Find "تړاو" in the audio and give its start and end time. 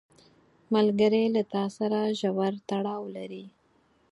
2.69-3.03